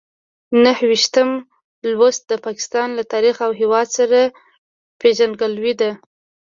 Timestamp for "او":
3.45-3.51